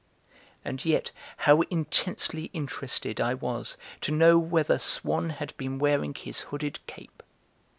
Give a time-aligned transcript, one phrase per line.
[0.65, 1.11] And yet
[1.45, 7.21] how intensely interested I was to know whether Swann had been wearing his hooded cape!